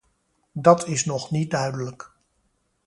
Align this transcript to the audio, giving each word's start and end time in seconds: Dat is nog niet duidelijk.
Dat 0.53 0.87
is 0.87 1.05
nog 1.05 1.31
niet 1.31 1.51
duidelijk. 1.51 2.11